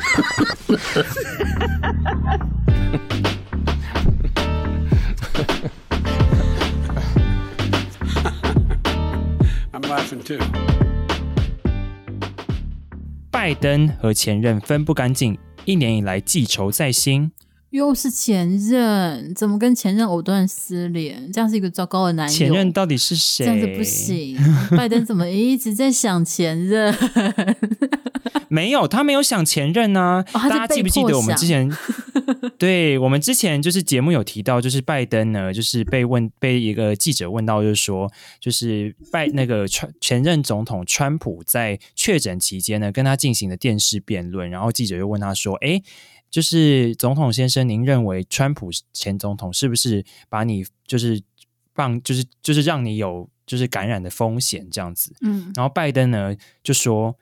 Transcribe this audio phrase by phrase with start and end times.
[9.72, 10.38] I'm laughing too.
[13.30, 17.32] 拜登和前任分不干净，一年以来记仇在心。
[17.70, 21.30] 又是前任，怎么跟前任藕断丝连？
[21.32, 22.36] 这样是一个糟糕的男友。
[22.36, 23.46] 前任到底是谁？
[23.46, 24.36] 这样子不行。
[24.76, 26.92] 拜登怎么一直在想前任？
[28.50, 30.24] 没有，他没有想前任啊。
[30.34, 31.70] 哦、大家记不记得我们之前？
[32.58, 45.80] 对，我们之前就是节目有提到，就是拜登呢，就是被问 被一个记者问到，就是说，就是拜那个川前任总统川普在确诊期间呢，跟他进行的电视辩论，然后记者就问他说：“哎。”
[46.30, 51.20] 就是总统先生，您认为川普前总统是不是把你就是
[51.74, 55.12] 放就是就是让你有就是感染的风险这样子？
[55.22, 56.32] 嗯，然后拜登呢
[56.62, 57.12] 就说，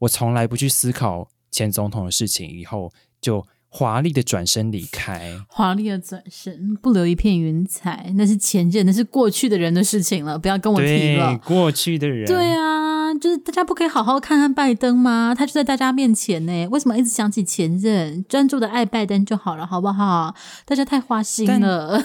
[0.00, 12.76] 我从来不去思考前总统的事情，以后就华丽的转身离开，华丽的转身，不留一片云彩，那是前任，那是过去的人的事情了，不要跟我提了，过去的人，对啊。
[13.20, 15.32] 就是大家不可以好好看看拜登吗？
[15.34, 18.22] 他就在大家面前呢，为什么一直想起前任？
[18.28, 20.34] 专注的爱拜登就好了，好不好？
[20.66, 22.04] 大家太花心了。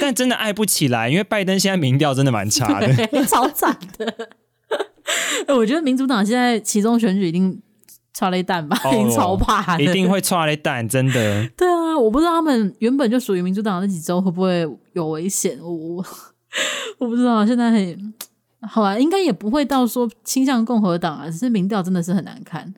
[0.00, 2.92] 但，真的爱不起来，因为拜登现在民调真的蛮差的，
[3.24, 4.30] 超惨的。
[5.54, 7.60] 我觉得民主党现在其中选举一定
[8.14, 11.48] 差了一蛋吧， 一定超怕，一定会差了一蛋，真的。
[11.56, 16.04] 对啊，我不知道他们原本就属于民主党那几州会不会有危险，我
[16.98, 18.14] 我不知道，现在很。
[18.62, 22.74] 好啊，应该也不会到说倾向共和党啊，只是民调真的是很难看。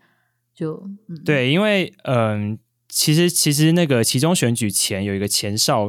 [0.55, 0.75] 就、
[1.09, 2.59] 嗯、对，因为嗯、呃，
[2.89, 5.89] 其实其实那个其中选举前有一个前哨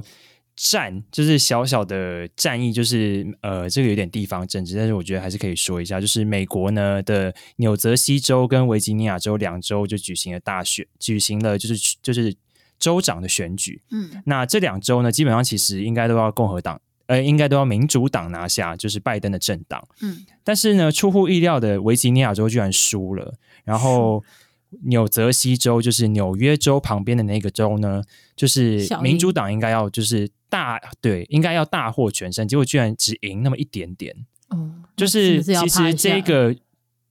[0.62, 12.36] 战，就是小小的战役，就是呃，这个有点地方政治，但是我觉得还是可以说一下，就是美国呢的纽泽西州跟维吉尼亚州两州就举行了大选，举行了就是就是
[12.78, 13.82] 州长的选举。
[13.92, 16.82] 嗯，那这两州呢，基本上其实应该都要共和党。
[17.08, 19.84] 呃，应该都要民主党拿下，就是拜登的政党。
[20.02, 23.34] 嗯，但是呢，出乎意料的，维吉尼亚州居然输了。
[23.64, 24.24] 然后，
[24.84, 28.04] 纽泽西州就是纽约州旁边的那个州呢，
[28.36, 34.16] 就是民主党应该要就是大对，应该要大获全胜，结果居然只赢那么一点点。
[34.50, 36.56] 嗯，就是其实这个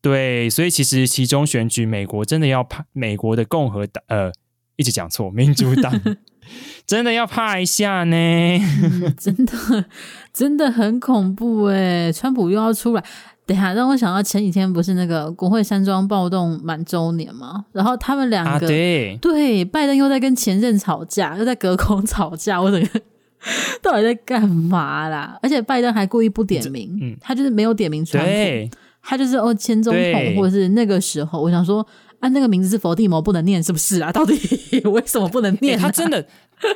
[0.00, 4.32] 对，所以其实其中选举，美国真的要怕美国的共和党，呃，
[4.76, 6.00] 一直讲错，民主党。
[6.86, 9.84] 真的要怕一下呢、嗯， 真的
[10.32, 12.10] 真的很恐怖哎！
[12.10, 13.04] 川普又要出来，
[13.44, 17.66] 等下让我想到前几天不是那个国会山庄暴动满周年吗？
[17.72, 23.00] 然后他们两个、啊、对对，拜登又在跟前任吵架，又在隔空 吵架，我整个
[23.82, 25.38] 到底在干嘛啦？
[25.42, 31.86] 而且拜登还故意不点名，嗯、他就是没有点名川普，他就是哦前总统或者是那个时候，我想说。
[32.20, 34.10] 啊，那个名字是佛地魔，不能念，是不是啊？
[34.12, 34.34] 到底
[34.86, 35.82] 为什么不能念、啊欸？
[35.84, 36.26] 他真的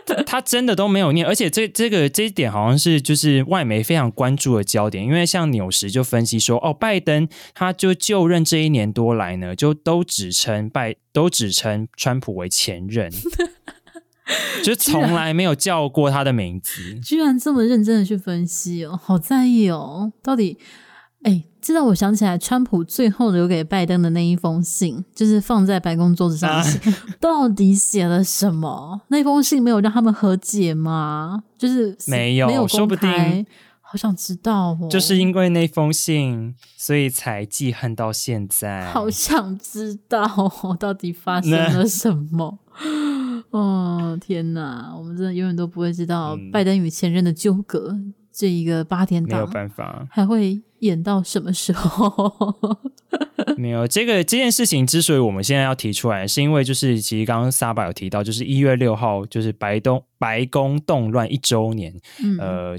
[0.07, 13.11] 他， 他真的都没有念，而且这这个这一点好像是就是外媒非常关注的焦点，因为像纽时就分析说，哦，拜登他就就任这一年多来呢，就都只称拜都只称川普为前任，
[14.63, 20.59] 就从来没有叫过他的名字，居然这么认真的去分析哦，好在意哦，到底。
[21.25, 29.01] 哎，这让我想起来，川普最后留给拜登的那一封信，就是放在白宫桌子上的信，啊、到底写了什么？
[29.07, 31.45] 那封信没有让他们和解吗？
[31.57, 33.47] 就是没有，没有，说不定，
[33.81, 34.89] 好想知道哦。
[34.91, 38.91] 就是因为那封信，所以才记恨到现在。
[38.91, 42.59] 好想知道到底发生了什么？
[43.53, 47.89] 哦，天哪，我们真的永远都不会知道拜登与前任的纠葛。
[47.93, 52.57] 嗯这一个八天档没有办法，还会演到什么时候？
[53.59, 62.79] 没有这个这件事情之所以我们现在要提出来，是因为就是其实刚刚 Saba 有提到，就是一月六号就是白宫白宫动乱一周年，嗯、呃，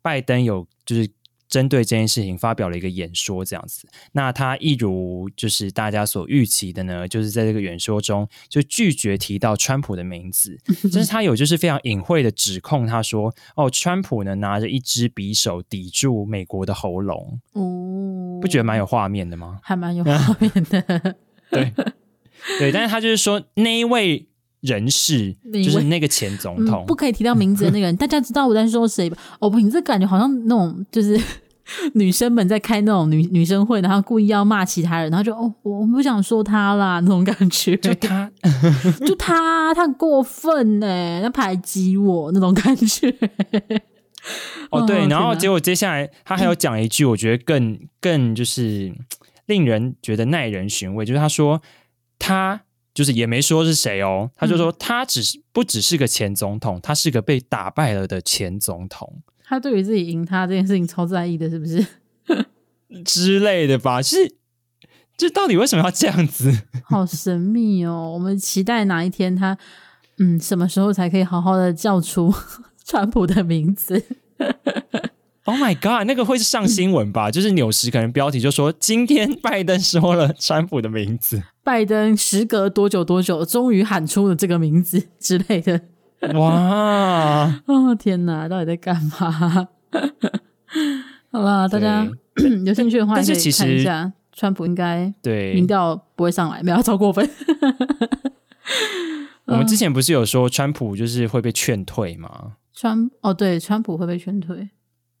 [0.00, 1.06] 拜登有就是。
[1.48, 3.86] 针对这件事情发表了一个演说，这样子。
[4.12, 10.58] 那他一如就是大家所预期的呢，就是在这个演说中就拒绝提到川普的名字，
[10.92, 19.60] 但是他有就是非常隐晦的指控，他说：“哦，川普呢拿着一支匕首抵住美国的喉咙。”哦，不觉得蛮有画面的吗？
[19.62, 21.16] 还蛮有画面的。
[21.50, 21.72] 对
[22.58, 24.26] 对，但是他就是说那一位
[24.60, 29.16] 人士就是那个前总统，嗯，不可以提到名字的那个人，大家知道我在说谁吧？
[29.38, 31.20] 哦不，你这感觉好像那种就是。
[31.94, 37.76] 女生们在开那种女女生会，然后故意要骂其他人，然后就哦，我不想说他啦， 那种感觉。
[37.76, 38.30] 就他，
[39.06, 43.14] 就他，他很过分呢，他排挤我那种感觉。
[44.70, 48.94] 哦，对，然后结果接下来他还有讲一句，我觉得更、嗯、更就是
[49.46, 51.60] 令人觉得耐人寻味，就是他说
[52.18, 52.62] 他
[52.94, 59.22] 就是也没说是谁哦，他就说他只是不只是个前总统，他是个被打败了的前总统。
[59.46, 61.86] 他对于自己赢他这件事情超在意的，是不是
[63.04, 64.00] 之类的吧？
[64.00, 64.16] 是，
[65.16, 66.50] 这到底为什么要这样子？
[66.88, 68.10] 好神秘哦！
[68.14, 69.56] 我们期待哪一天他，
[70.18, 72.32] 嗯，什么时候才可以好好的叫出
[72.84, 74.02] 川普的名字
[75.44, 77.30] ？Oh my god，那个会是上新闻吧？
[77.30, 85.82] 就是纽时可能标题就说今天拜登说了川普的名字，拜登时隔多久多久终于喊出了这个名字之类的。
[86.38, 87.62] 哇！
[87.66, 89.68] 哦天哪，到底在干嘛？
[91.30, 92.06] 好啦，大家
[92.64, 97.28] 有兴趣的话可以看一下，川普应该对民调不会上来，没有超过分。
[99.46, 102.52] 我们之前不是有说川普就是会被劝退吗？
[102.72, 104.68] 川哦，对，川普会被劝退。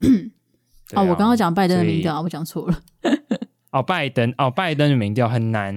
[0.94, 2.78] 哦，我刚刚讲拜登的民调，我讲错了。
[3.70, 5.74] 哦，拜登，哦，拜登的民调很难，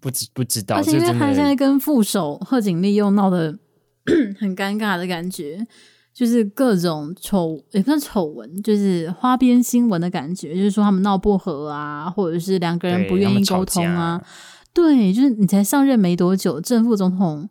[0.00, 0.76] 不知不知道。
[0.76, 3.58] 而且因为他现在跟副手贺锦丽又闹得
[4.38, 5.66] 很尴尬的感觉，
[6.14, 14.22] 就是各种丑，也不算丑闻，就是花边新闻的感觉，就是说他们闹不和啊，或者是两个人不愿意沟通啊。
[14.72, 17.48] 对，就是你才上任没多久，正副总统。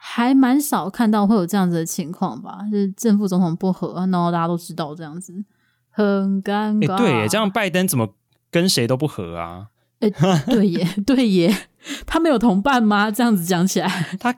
[0.00, 5.34] 还蛮少看到会有这样子的情况吧，就是正副总统不和，然后大家都知道这样子，
[5.90, 6.94] 很尴尬。
[6.94, 8.14] 欸、对耶，这样拜登怎么
[8.48, 9.66] 跟谁都不和啊？
[9.98, 11.52] 哎、欸，对耶， 对耶，
[12.06, 13.10] 他没有同伴吗？
[13.10, 13.88] 这样子讲起来，
[14.20, 14.32] 他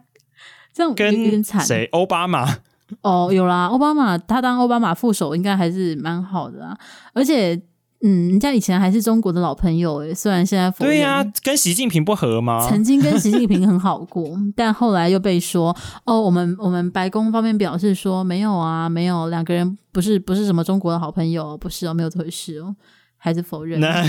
[0.73, 1.65] 这样跟有点惨。
[1.65, 1.87] 谁？
[1.93, 2.59] 奥巴马？
[3.03, 6.79] 哦，有啦，奥巴马，他当奥巴马副手应该还是蛮好的啊，
[7.13, 7.61] 而且。
[8.03, 12.67] 嗯，人家以前还是中国的老朋友诶，虽然现在对呀、啊，跟习近平不和吗？
[12.67, 15.77] 曾经跟习近平很好过， 但后来又被说
[16.07, 22.75] 哦，我们我们白宫方面表示说没有啊，没有两个人不是不是什么中国的好朋友，不是哦，没有这回事哦，
[23.19, 23.79] 还是否认。
[23.81, 24.03] 那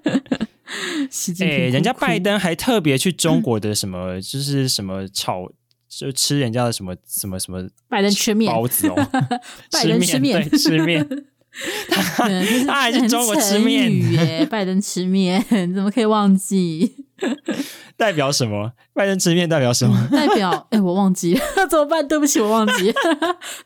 [1.10, 5.50] 习近平、欸，人家拜登还特别去中国的什么，嗯、就是什么炒，
[5.90, 8.94] 就吃人家的什么什么什么拜登吃面包子哦，
[9.72, 11.06] 拜登吃面吃面。
[11.88, 12.28] 他
[12.64, 15.44] 他还是中国吃面耶，拜登吃面，
[15.74, 16.94] 怎么可以忘记？
[17.98, 18.72] 代表什么？
[18.94, 20.08] 拜登吃面代表什么？
[20.12, 22.06] 代表哎、欸，我忘记了，怎么办？
[22.06, 22.94] 对不起，我忘记了。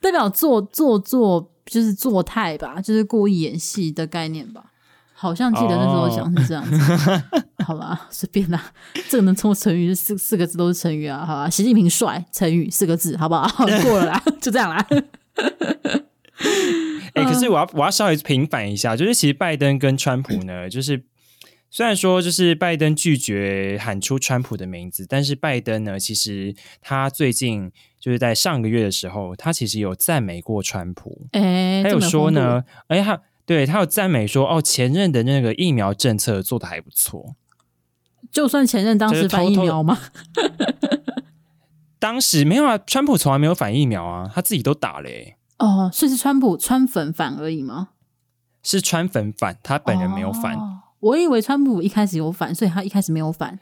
[0.01, 4.65] 代表做做做，就是做态吧，就是故意演戏的概念吧。
[5.25, 6.93] 好像记得那时候讲是这样子。
[7.03, 7.21] Oh.
[7.67, 8.63] 好吧，随便啦。
[9.09, 11.25] 这个能称成语，四四个字都是成语啊。
[11.25, 13.49] 好吧，习近平帅，成语四个字，好不好？
[13.83, 14.87] 过了啦， 就这样啦。
[17.15, 21.03] 哎、欸，可是我要我要稍微平反一下，就是其实拜登跟川普呢， 就是
[21.71, 37.35] 虽然说就是拜登拒绝喊出川普的名字，但是拜登呢，其实他最近就是在上个月的时候，他其实有赞美过川普，哎、欸，他有说呢，哎，他对他有赞美说，哦，前任的那个疫苗政策做的还不错，
[38.33, 39.99] 就算前任当时反疫苗吗？
[40.33, 40.55] 偷 偷
[41.99, 45.65] 当时没有啊，川普从来没有反疫苗啊，他自己都打嘞、欸。
[45.65, 47.89] 哦，所以是川普川粉反而已吗？
[48.63, 50.55] 是川粉反，他本人没有反。
[50.55, 53.59] 哦，我以为川普一开始有反，所以他一开始没有反。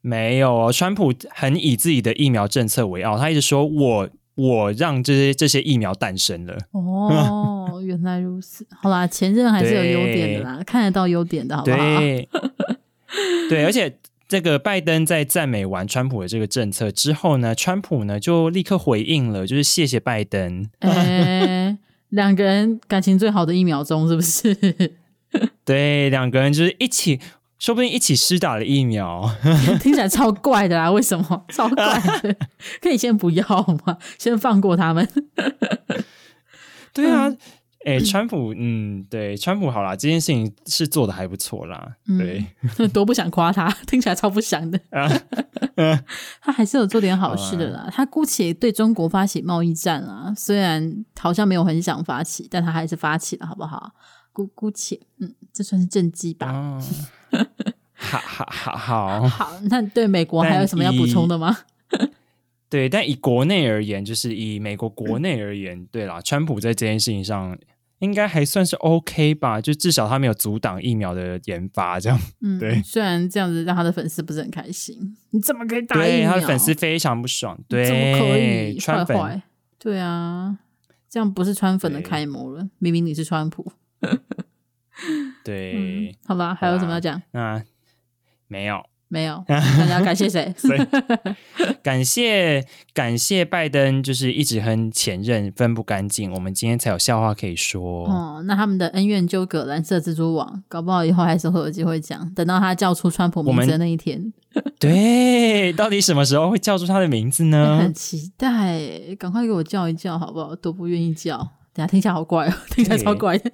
[0.00, 6.56] 没有哦，川普很以自己的疫苗政策为傲，他一直说我我让这些这些疫苗诞生了。
[6.72, 8.66] 哦，原来如此。
[8.80, 11.76] 好啦，前任还是有优点的啦，看得到优点的，好不好？
[11.76, 12.28] 对，
[13.48, 13.98] 对，而且。
[14.28, 20.70] 这个拜登在赞美完川普的这个政策之后呢，川普呢就立刻回应了，就是谢谢拜登。
[20.78, 21.76] 哎、
[22.08, 24.56] 两个人感情最好的一秒钟，是不是？
[25.66, 27.20] 对，两个人就是一起，
[27.58, 29.30] 说不定一起施打了疫苗，
[29.82, 30.90] 听起来超怪的啦！
[30.90, 31.44] 为什么？
[31.50, 32.34] 超怪的，
[32.80, 33.44] 可以先不要
[33.84, 33.98] 吗？
[34.16, 35.06] 先放过他们。
[36.94, 37.28] 对啊。
[37.28, 37.38] 嗯
[37.84, 42.44] 哎、欸，川普，嗯，对，川普好啦，这件事情是做的还不错啦，对，
[42.78, 45.02] 嗯、多不想夸他，听起来超不想的，啊
[45.74, 46.04] 啊、
[46.40, 53.92] 他还是有做点好事的啦，啊、他姑且对中国发起贸易战啊，虽然好像没有很想发起，但他还是发起了，好不好？
[54.32, 56.52] 姑姑且，嗯，这算是政绩吧。
[56.52, 56.80] 哦、
[57.94, 61.58] 好好好好 好，那对美国还有什么要补充的吗？
[62.70, 67.58] 对，但以国内而言，就是以美国国内而言，嗯、对啦，川普在这件事情上。
[68.02, 72.18] 应该还算是 OK 吧，就至少他没有阻挡疫苗的研发，这样。
[72.40, 72.82] 嗯，对。
[72.82, 76.08] 虽然这样子让他的粉丝不是很开心，你怎么可以打疫苗？
[76.08, 77.56] 对，他的粉丝非常不爽。
[77.68, 78.76] 对，怎么可以？
[78.76, 79.42] 川粉坏坏。
[79.78, 80.58] 对啊，
[81.08, 82.68] 这样不是川粉的开模了。
[82.80, 83.72] 明明你是川普。
[85.44, 87.22] 对、嗯，好吧，还有什么要讲？
[87.30, 87.62] 那
[88.48, 90.50] 没有，没有， 大家感谢谁？
[91.84, 92.64] 感谢
[92.94, 98.08] 感谢拜登，就是一直和前任分不干净，我们今天才有笑话可以说。
[98.08, 102.26] 哦，那他们的恩怨纠葛，蓝色蜘蛛网，搞不好以后还是会有机会讲。
[102.34, 104.32] 等到他叫出川普名字的那一天，
[104.80, 107.80] 对，到底什么时候会叫出他的名字呢？
[107.82, 108.80] 很期待，
[109.18, 110.56] 赶快给我叫一叫，好不好？
[110.56, 111.36] 都不愿意叫，
[111.74, 113.50] 等下听起来好怪哦，听起来超怪的。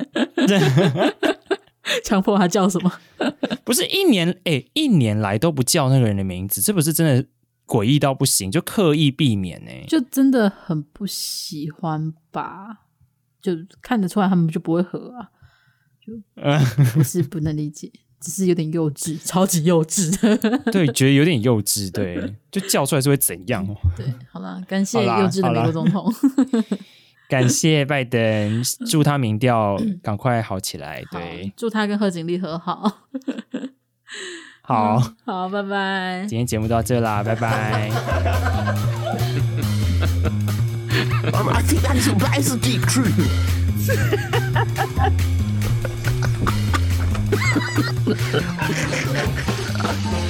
[2.05, 2.93] 强迫他叫什么？
[3.65, 7.27] 不是一年哎、欸，一年来都不叫那个人的名字，这不是真的
[7.67, 9.85] 诡异到不行，就刻意避免呢、欸？
[9.89, 12.85] 就真的很不喜欢吧？
[13.41, 15.31] 就看得出来他们就不会合啊？
[16.05, 16.13] 就
[16.95, 17.91] 不是不能理解，
[18.21, 20.59] 只是有点幼稚，超级幼稚的。
[20.73, 21.91] 对，觉得有点幼稚。
[21.93, 23.67] 对， 就叫出来是会怎样？
[23.97, 26.13] 对，好了，感谢幼稚的美国总统。
[27.29, 31.05] 感谢拜登， 祝他民调赶快好起来。
[31.11, 33.01] 对，祝他跟贺锦丽和好。
[34.63, 36.25] 好、嗯、好，拜拜。
[36.27, 37.91] 今天节目到这啦， 拜拜。